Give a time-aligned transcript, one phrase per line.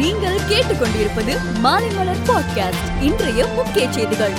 [0.00, 4.32] நீங்கள் கேட்டுக்கொண்டிருப்பது மாலைமலர் பாட்காஸ்ட் இன்றைய முக்கிய செய்திகள்.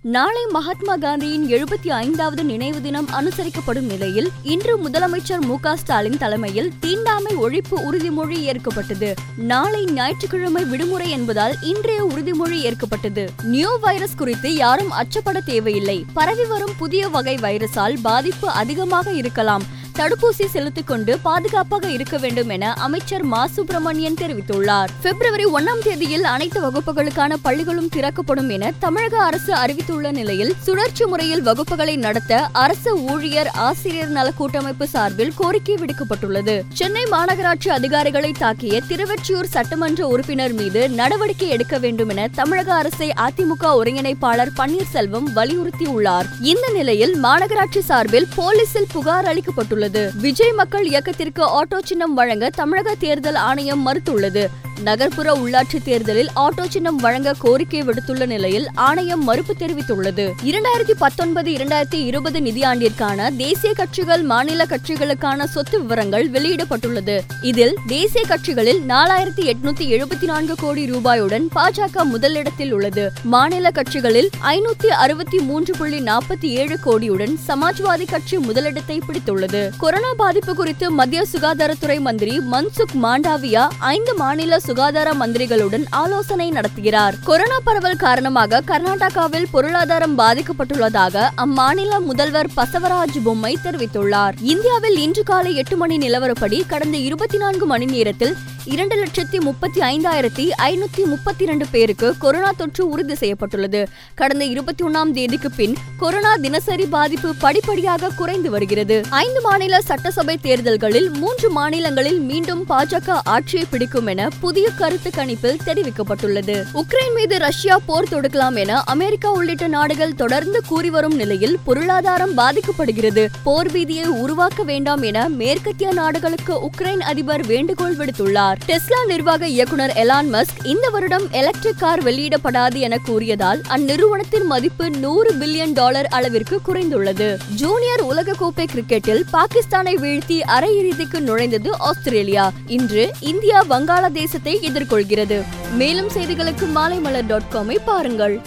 [0.00, 7.36] நாளை மகாத்மா காந்தியின் எழுபத்தி ஐந்தாவது நினைவு தினம் அனுசரிக்கப்படும் நிலையில் இன்று முதலமைச்சர் மு ஸ்டாலின் தலைமையில் தீண்டாமை
[7.36, 9.14] ஒழிப்பு உறுதிமொழி ஏற்கப்பட்டது.
[9.36, 13.28] நாளை ஞாயிற்றுக்கிழமை விடுமுறை என்பதால் இன்றைய உறுதிமொழி ஏற்கப்பட்டது.
[13.42, 16.04] நியூ வைரஸ் குறித்து யாரும் அச்சப்பட தேவையில்லை.
[16.14, 19.73] பரவி வரும் புதிய வகை வைரஸால் பாதிப்பு அதிகமாக இருக்கலாம்.
[19.98, 23.46] தடுப்பூசி செலுத்திக் கொண்டு பாதுகாப்பாக இருக்க வேண்டும் என அமைச்சர் மா.
[23.46, 24.88] சுப்பிரமணியன் தெரிவித்துள்ளார்.
[25.02, 31.96] பிப்ரவரி ஒன்னாம் தேதியில் அனைத்து வகுப்புகளுக்கான பள்ளிகளும் திறக்கப்படும் என தமிழக அரசு அறிவித்துள்ள நிலையில் சுழற்சி முறையில் வகுப்புகளை
[31.96, 36.62] நடத்த அரசு ஊழியர் ஆசிரியர் நல கூட்டமைப்பு சார்பில் கோரிக்கை விடுக்கப்பட்டுள்ளது.
[36.72, 43.62] சென்னை மாநகராட்சி அதிகாரிகளை தாக்கிய திருவெற்றியூர் சட்டமன்ற உறுப்பினர் மீது நடவடிக்கை எடுக்க வேண்டும் என தமிழக அரசை அதிமுக
[43.62, 46.24] ஒருங்கிணைப்பாளர் பன்னீர்செல்வம் வலியுறுத்தியுள்ளார்.
[46.40, 49.82] இந்த நிலையில் மாநகராட்சி சார்பில் போலீசில் புகார் அளிக்கப்பட்டுள்ளது.
[50.14, 54.46] விஜய் மக்கள் இயக்கத்திற்கு ஆட்டோ சின்னம் வழங்க தமிழக தேர்தல் ஆணையம் மறுத்துள்ளது.
[54.80, 60.32] நகர்ப்புற உள்ளாட்சி தேர்தலில் ஆட்டோ சின்னம் வழங்க கோரிக்கை விடுத்துள்ள நிலையில் ஆணையம் மறுப்பு தெரிவித்துள்ளது.
[60.44, 67.20] இரண்டாயிரத்தி பத்தொன்பது இரண்டாயிரத்தி இருபது நிதியாண்டிற்கான தேசிய கட்சிகள் மாநில கட்சிகளுக்கான சொத்து விவரங்கள் வெளியிடப்பட்டுள்ளது.
[67.42, 73.12] இதில் தேசிய கட்சிகளில் நாலாயிரத்தி எட்நூத்தி எழுபத்தி நான்கு கோடி ரூபாயுடன் பாஜக முதலிடத்தில் உள்ளது.
[73.22, 79.70] மாநில கட்சிகளில் ஐநூத்தி அறுபத்தி மூன்று புள்ளி நாற்பத்தி ஏழு கோடியுடன் சமாஜ்வாதி கட்சி முதலிடத்தை பிடித்துள்ளது.
[79.78, 87.14] கொரோனா பாதிப்பு குறித்து மத்திய சுகாதாரத்துறை மந்திரி மன்சுக் மாண்டாவியா ஐந்து மாநில சுகாதார மந்திரிகளுடன் ஆலோசனை நடத்துகிறார்.
[87.24, 94.34] கொரோனா பரவல் காரணமாக கர்நாடகாவில் பொருளாதாரம் பாதிக்கப்பட்டுள்ளதாக அம்மாநில முதல்வர் பசவராஜ் பொம்மை தெரிவித்துள்ளார்.
[94.40, 100.50] இந்தியாவில் இன்று காலை எட்டு மணி நிலவரப்படி கடந்த இருபத்தி நான்கு மணி நேரத்தில் இரண்டு லட்சத்தி முப்பத்தி ஐந்தாயிரத்தி
[100.58, 103.88] ஐநூத்தி முப்பத்தி இரண்டு பேருக்கு கொரோனா தொற்று உறுதி செய்யப்பட்டுள்ளது.
[104.14, 109.02] கடந்த இருபத்தி ஒன்னாம் தேதிக்கு பின் கொரோனா தினசரி பாதிப்பு படிப்படியாக குறைந்து வருகிறது.
[109.10, 116.64] ஐந்து மாநில சட்டசபை தேர்தல்களில் மூன்று மாநிலங்களில் மீண்டும் பாஜக ஆட்சியை பிடிக்கும் என புதிய கருத்து கணிப்பில் தெரிவிக்கப்பட்டுள்ளது.
[116.74, 123.26] உக்ரைன் மீது ரஷ்யா போர் தொடுக்கலாம் என அமெரிக்கா உள்ளிட்ட நாடுகள் தொடர்ந்து கூறி வரும் நிலையில் பொருளாதாரம் பாதிக்கப்படுகிறது.
[123.42, 128.52] போர் பீதியை உருவாக்க வேண்டாம் என மேற்கத்திய நாடுகளுக்கு உக்ரைன் அதிபர் வேண்டுகோள் விடுத்துள்ளார்.
[128.66, 135.34] டெஸ்லா நிர்வாக இயக்குனர் எலான் மஸ்க் இந்த வருடம் எலக்ட்ரிக் கார் வெளியிடப்படாது என கூறியதால் அந்நிறுவனத்தின் மதிப்பு நூறு
[135.34, 137.38] பில்லியன் டாலர் அளவிற்கு குறைந்துள்ளது.
[137.54, 142.52] ஜூனியர் உலகக்கோப்பை கிரிக்கெட்டில் பாகிஸ்தானை வீழ்த்தி அரையிறுதிக்கு நுழைந்தது ஆஸ்திரேலியா.
[142.66, 145.42] இன்று இந்தியா வங்காளதேசத்தை எதிர்கொள்கிறது.
[145.72, 148.40] மேலும் செய்திகளுக்கு மாலைமலர் டாட் காமை பாருங்கள்.